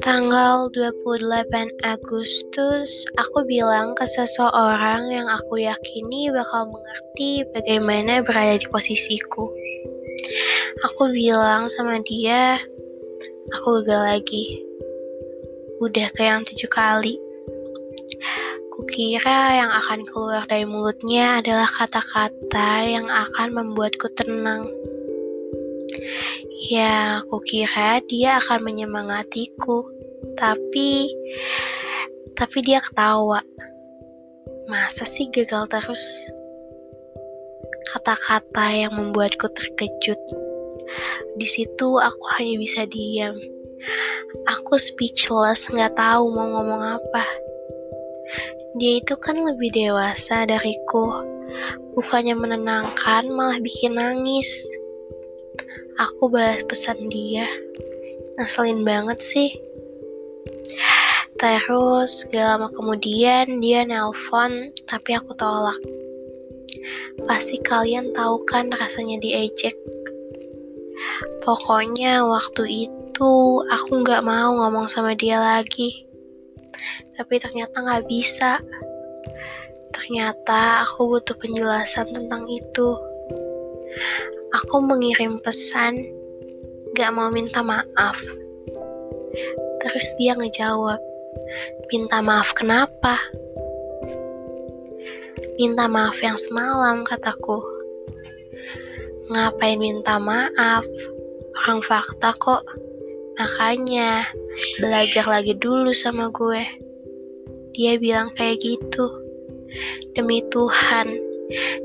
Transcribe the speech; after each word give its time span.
Tanggal 0.00 0.72
28 0.72 1.52
Agustus, 1.84 3.04
aku 3.20 3.44
bilang 3.44 3.92
ke 3.92 4.08
seseorang 4.08 5.04
yang 5.12 5.28
aku 5.28 5.60
yakini 5.60 6.32
bakal 6.32 6.72
mengerti 6.72 7.44
bagaimana 7.52 8.24
berada 8.24 8.56
di 8.56 8.64
posisiku. 8.72 9.52
Aku 10.88 11.12
bilang 11.12 11.68
sama 11.68 12.00
dia, 12.08 12.56
aku 13.52 13.84
gagal 13.84 14.16
lagi. 14.16 14.64
Udah 15.84 16.08
kayak 16.16 16.40
yang 16.40 16.44
tujuh 16.48 16.72
kali. 16.72 17.20
Kukira 18.86 19.58
yang 19.58 19.70
akan 19.82 20.06
keluar 20.06 20.46
dari 20.46 20.62
mulutnya 20.62 21.42
adalah 21.42 21.66
kata-kata 21.66 22.86
yang 22.86 23.10
akan 23.10 23.50
membuatku 23.50 24.06
tenang. 24.14 24.70
Ya, 26.70 27.18
kukira 27.26 27.98
dia 28.06 28.38
akan 28.38 28.62
menyemangatiku 28.62 29.90
tapi 30.38 31.10
tapi 32.38 32.58
dia 32.62 32.78
ketawa. 32.78 33.42
Masa 34.70 35.02
sih 35.02 35.34
gagal 35.34 35.66
terus? 35.66 36.30
Kata-kata 37.90 38.70
yang 38.70 38.94
membuatku 38.94 39.50
terkejut. 39.50 40.22
Di 41.34 41.46
situ 41.50 41.98
aku 41.98 42.22
hanya 42.38 42.54
bisa 42.54 42.86
diam. 42.86 43.34
Aku 44.46 44.78
speechless, 44.78 45.74
nggak 45.74 45.98
tahu 45.98 46.30
mau 46.30 46.54
ngomong 46.54 47.02
apa. 47.02 47.45
Dia 48.76 49.00
itu 49.00 49.16
kan 49.16 49.40
lebih 49.40 49.72
dewasa 49.72 50.44
dariku. 50.44 51.24
Bukannya 51.96 52.36
menenangkan, 52.36 53.24
malah 53.32 53.56
bikin 53.56 53.96
nangis. 53.96 54.68
Aku 55.96 56.28
balas 56.28 56.60
pesan 56.68 57.08
dia. 57.08 57.48
Ngeselin 58.36 58.84
banget 58.84 59.16
sih. 59.24 59.56
Terus 61.40 62.28
gak 62.32 62.44
lama 62.44 62.68
kemudian 62.72 63.64
dia 63.64 63.84
nelpon 63.88 64.72
tapi 64.84 65.16
aku 65.16 65.32
tolak. 65.36 65.80
Pasti 67.24 67.56
kalian 67.60 68.12
tahu 68.12 68.44
kan 68.44 68.68
rasanya 68.76 69.16
diejek. 69.24 69.72
Pokoknya 71.40 72.28
waktu 72.28 72.88
itu 72.88 73.32
aku 73.72 74.04
gak 74.04 74.20
mau 74.20 74.52
ngomong 74.52 74.84
sama 74.84 75.16
dia 75.16 75.40
lagi. 75.40 76.04
Tapi 77.16 77.34
ternyata 77.40 77.84
gak 77.84 78.06
bisa. 78.08 78.60
Ternyata 79.92 80.84
aku 80.84 81.16
butuh 81.16 81.36
penjelasan 81.40 82.12
tentang 82.12 82.44
itu. 82.48 82.88
Aku 84.62 84.80
mengirim 84.84 85.40
pesan, 85.40 86.04
gak 86.94 87.12
mau 87.12 87.28
minta 87.32 87.60
maaf. 87.64 88.16
Terus 89.82 90.06
dia 90.16 90.36
ngejawab, 90.36 91.00
Minta 91.86 92.18
maaf 92.18 92.50
kenapa? 92.56 93.14
Minta 95.56 95.86
maaf 95.86 96.18
yang 96.18 96.34
semalam, 96.34 97.06
kataku. 97.06 97.62
Ngapain 99.30 99.78
minta 99.78 100.18
maaf? 100.18 100.82
Orang 101.62 101.80
fakta 101.86 102.34
kok. 102.36 102.66
Makanya, 103.38 104.26
belajar 104.82 105.24
lagi 105.30 105.54
dulu 105.56 105.94
sama 105.94 106.28
gue. 106.34 106.64
Dia 107.76 108.00
bilang 108.00 108.32
kayak 108.32 108.64
gitu. 108.64 109.04
Demi 110.16 110.40
Tuhan, 110.48 111.12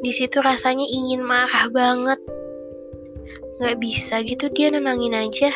di 0.00 0.08
situ 0.08 0.40
rasanya 0.40 0.88
ingin 0.88 1.20
marah 1.20 1.68
banget. 1.68 2.16
Gak 3.60 3.76
bisa 3.84 4.24
gitu 4.24 4.48
dia 4.48 4.72
nenangin 4.72 5.12
aja. 5.12 5.52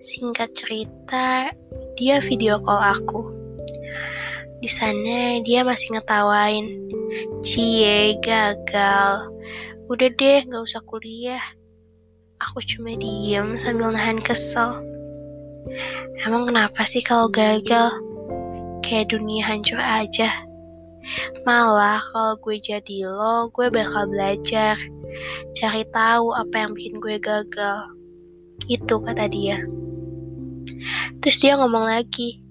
Singkat 0.00 0.56
cerita, 0.56 1.52
dia 2.00 2.24
video 2.24 2.56
call 2.64 2.80
aku. 2.80 3.20
Di 4.64 4.72
sana 4.72 5.44
dia 5.44 5.60
masih 5.60 6.00
ngetawain. 6.00 6.88
Cie, 7.44 8.16
gagal. 8.24 9.28
Udah 9.92 10.08
deh, 10.16 10.48
gak 10.48 10.64
usah 10.64 10.80
kuliah. 10.88 11.44
Aku 12.40 12.64
cuma 12.64 12.96
diem 12.96 13.60
sambil 13.60 13.92
nahan 13.92 14.16
kesel. 14.16 14.80
Emang 16.24 16.48
kenapa 16.48 16.88
sih 16.88 17.04
kalau 17.04 17.28
gagal? 17.28 18.03
Kayak 18.84 19.16
dunia 19.16 19.40
hancur 19.48 19.80
aja. 19.80 20.28
Malah 21.48 22.04
kalau 22.12 22.36
gue 22.40 22.60
jadi 22.60 23.08
lo, 23.08 23.48
gue 23.48 23.72
bakal 23.72 24.12
belajar. 24.12 24.76
Cari 25.56 25.88
tahu 25.88 26.36
apa 26.36 26.54
yang 26.68 26.76
bikin 26.76 27.00
gue 27.00 27.16
gagal. 27.16 27.88
Itu 28.68 29.00
kata 29.00 29.24
dia. 29.32 29.64
Terus 31.24 31.40
dia 31.40 31.56
ngomong 31.56 31.88
lagi, 31.88 32.44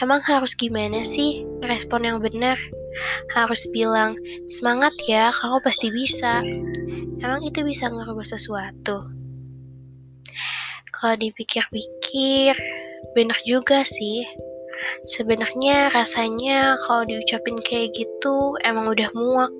emang 0.00 0.24
harus 0.24 0.56
gimana 0.56 1.04
sih 1.04 1.44
respon 1.60 2.08
yang 2.08 2.18
benar? 2.24 2.56
Harus 3.36 3.68
bilang, 3.76 4.16
semangat 4.48 4.96
ya, 5.04 5.28
kamu 5.36 5.60
pasti 5.60 5.92
bisa. 5.92 6.40
Emang 7.20 7.44
itu 7.44 7.60
bisa 7.60 7.92
ngerubah 7.92 8.24
sesuatu? 8.24 9.12
Kalau 10.96 11.14
dipikir-pikir, 11.20 12.56
benar 13.12 13.36
juga 13.44 13.84
sih. 13.84 14.24
Sebenarnya 15.06 15.90
rasanya 15.94 16.74
kalau 16.86 17.06
diucapin 17.06 17.58
kayak 17.62 17.94
gitu 17.94 18.58
emang 18.66 18.90
udah 18.90 19.10
muak. 19.14 19.52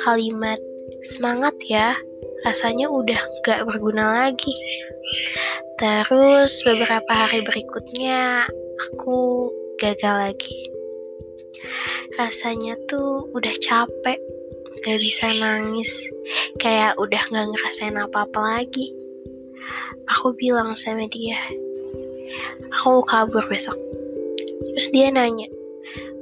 Kalimat 0.00 0.58
semangat 1.04 1.52
ya, 1.68 1.92
rasanya 2.44 2.88
udah 2.88 3.20
gak 3.44 3.68
berguna 3.68 4.24
lagi. 4.26 4.52
Terus 5.80 6.60
beberapa 6.64 7.08
hari 7.12 7.44
berikutnya 7.44 8.44
aku 8.88 9.48
gagal 9.80 10.32
lagi. 10.32 10.58
Rasanya 12.16 12.76
tuh 12.88 13.28
udah 13.32 13.52
capek, 13.60 14.20
gak 14.84 14.98
bisa 15.00 15.32
nangis, 15.36 16.08
kayak 16.60 16.96
udah 17.00 17.20
gak 17.32 17.48
ngerasain 17.48 17.96
apa-apa 17.96 18.60
lagi. 18.60 18.92
Aku 20.16 20.34
bilang 20.34 20.74
sama 20.74 21.06
dia, 21.06 21.38
aku 22.76 23.04
kabur 23.06 23.46
besok. 23.46 23.78
Terus 24.60 24.86
dia 24.92 25.08
nanya, 25.08 25.48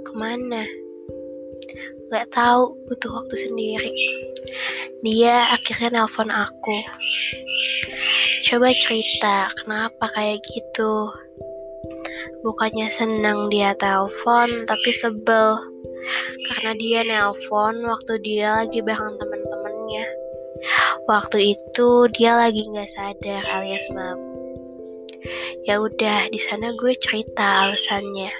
ke 0.06 0.12
mana? 0.14 0.62
Gak 2.08 2.32
tahu, 2.32 2.72
butuh 2.88 3.10
waktu 3.20 3.36
sendiri. 3.36 3.92
Dia 5.04 5.52
akhirnya 5.52 6.00
nelpon 6.00 6.32
aku. 6.32 6.78
Coba 8.48 8.72
cerita, 8.72 9.52
kenapa 9.60 10.08
kayak 10.16 10.40
gitu? 10.48 11.12
Bukannya 12.46 12.88
senang 12.88 13.52
dia 13.52 13.76
telepon, 13.76 14.64
tapi 14.64 14.90
sebel. 14.94 15.58
Karena 16.48 16.72
dia 16.80 17.00
nelpon 17.04 17.84
waktu 17.84 18.16
dia 18.24 18.64
lagi 18.64 18.80
bareng 18.80 19.20
temen-temennya. 19.20 20.06
Waktu 21.06 21.54
itu 21.54 21.88
dia 22.16 22.34
lagi 22.40 22.64
nggak 22.72 22.88
sadar 22.88 23.42
alias 23.52 23.86
mabuk. 23.92 24.27
Ya 25.68 25.80
udah, 25.82 26.32
di 26.32 26.40
sana 26.40 26.72
gue 26.76 26.92
cerita 26.96 27.68
alasannya. 27.68 28.32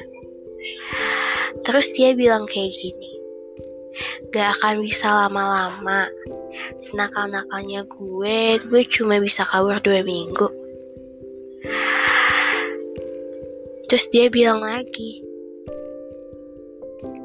Terus 1.65 1.93
dia 1.97 2.15
bilang 2.17 2.49
kayak 2.49 2.73
gini. 2.73 3.13
Gak 4.31 4.59
akan 4.61 4.87
bisa 4.87 5.11
lama-lama 5.11 6.07
senakal-nakalnya 6.79 7.87
gue, 7.87 8.59
gue 8.63 8.83
cuma 8.87 9.19
bisa 9.19 9.43
kabur 9.47 9.79
dua 9.83 10.03
minggu. 10.03 10.49
Terus 13.89 14.05
dia 14.13 14.29
bilang 14.29 14.61
lagi, 14.61 15.25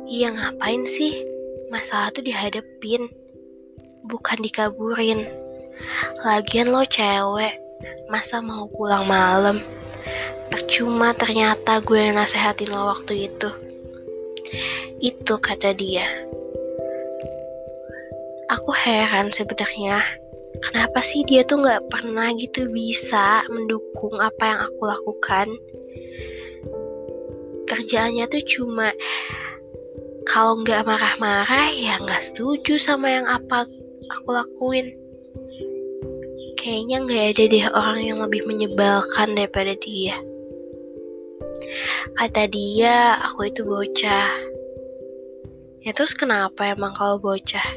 iya 0.07 0.31
ngapain 0.31 0.87
sih? 0.87 1.27
Masalah 1.67 2.13
tuh 2.15 2.23
dihadepin, 2.23 3.11
bukan 4.07 4.39
dikaburin. 4.39 5.27
Lagian 6.23 6.71
lo 6.71 6.87
cewek, 6.87 7.59
masa 8.07 8.39
mau 8.43 8.69
pulang 8.71 9.07
malam? 9.07 9.59
Percuma 10.51 11.15
ternyata 11.17 11.81
gue 11.81 12.13
nasehatin 12.13 12.69
lo 12.69 12.91
waktu 12.93 13.31
itu. 13.31 13.49
Itu 15.01 15.41
kata 15.41 15.73
dia. 15.73 16.05
Aku 18.53 18.69
heran 18.69 19.33
sebenarnya 19.33 20.03
kenapa 20.63 21.03
sih 21.03 21.27
dia 21.27 21.43
tuh 21.43 21.59
nggak 21.59 21.91
pernah 21.91 22.31
gitu 22.39 22.69
bisa 22.71 23.43
mendukung 23.51 24.15
apa 24.21 24.43
yang 24.47 24.59
aku 24.63 24.81
lakukan 24.87 25.47
kerjaannya 27.67 28.25
tuh 28.29 28.43
cuma 28.45 28.93
kalau 30.23 30.61
nggak 30.63 30.87
marah-marah 30.87 31.67
ya 31.73 31.99
nggak 31.99 32.23
setuju 32.23 32.79
sama 32.79 33.11
yang 33.11 33.27
apa 33.27 33.67
aku 34.13 34.29
lakuin 34.31 34.95
kayaknya 36.63 36.97
nggak 37.03 37.25
ada 37.35 37.43
deh 37.51 37.65
orang 37.75 38.01
yang 38.07 38.19
lebih 38.23 38.47
menyebalkan 38.47 39.35
daripada 39.35 39.75
dia 39.83 40.15
kata 42.15 42.47
dia 42.47 43.19
aku 43.27 43.51
itu 43.51 43.67
bocah 43.67 44.53
Ya 45.83 45.91
terus 45.91 46.15
kenapa 46.15 46.71
emang 46.71 46.95
kalau 46.95 47.19
bocah? 47.19 47.69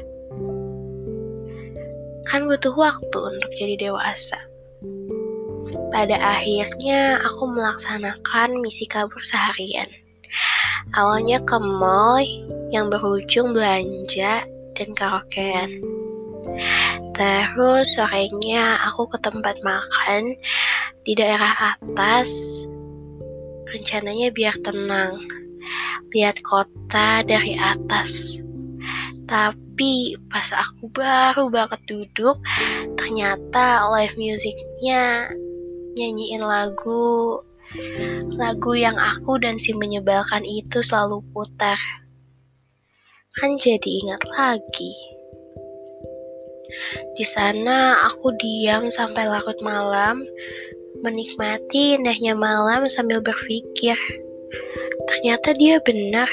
Kan 2.23 2.47
butuh 2.47 2.71
waktu 2.71 3.17
untuk 3.19 3.51
jadi 3.59 3.75
dewasa. 3.91 4.39
Pada 5.91 6.15
akhirnya 6.15 7.19
aku 7.27 7.51
melaksanakan 7.51 8.63
misi 8.63 8.87
kabur 8.87 9.19
seharian. 9.19 9.91
Awalnya 10.95 11.43
ke 11.43 11.59
mall 11.59 12.23
yang 12.71 12.87
berujung 12.87 13.51
belanja 13.51 14.47
dan 14.79 14.89
karaokean. 14.95 15.83
Terus 17.17 17.97
sorenya 17.97 18.77
aku 18.85 19.09
ke 19.09 19.17
tempat 19.25 19.57
makan 19.65 20.37
di 21.01 21.17
daerah 21.17 21.73
atas. 21.73 22.29
Rencananya 23.67 24.29
biar 24.31 24.53
tenang, 24.61 25.17
lihat 26.13 26.39
kota 26.45 27.25
dari 27.25 27.57
atas. 27.57 28.39
Tapi 29.25 30.15
pas 30.29 30.55
aku 30.55 30.87
baru 30.93 31.49
banget 31.49 31.81
duduk, 31.89 32.37
ternyata 32.95 33.89
live 33.91 34.15
musiknya 34.15 35.27
nyanyiin 35.97 36.45
lagu 36.45 37.41
lagu 38.37 38.71
yang 38.77 38.95
aku 38.95 39.35
dan 39.41 39.59
si 39.59 39.75
menyebalkan 39.75 40.45
itu 40.47 40.79
selalu 40.79 41.19
putar. 41.35 41.75
Kan 43.35 43.59
jadi 43.59 43.89
ingat 44.05 44.23
lagi. 44.37 45.16
Di 47.15 47.25
sana 47.25 48.07
aku 48.11 48.35
diam 48.37 48.91
sampai 48.91 49.25
larut 49.25 49.57
malam, 49.63 50.21
menikmati 51.01 51.97
indahnya 51.97 52.33
malam 52.33 52.85
sambil 52.89 53.21
berpikir. 53.21 53.97
Ternyata 55.07 55.55
dia 55.55 55.79
benar. 55.81 56.29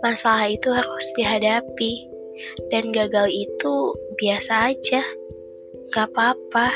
Masalah 0.00 0.48
itu 0.48 0.70
harus 0.72 1.08
dihadapi, 1.16 1.92
dan 2.70 2.92
gagal 2.92 3.28
itu 3.32 3.74
biasa 4.20 4.72
aja. 4.72 5.02
Gak 5.92 6.12
apa-apa, 6.12 6.72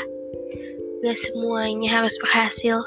gak 1.05 1.17
semuanya 1.17 2.01
harus 2.01 2.15
berhasil. 2.21 2.79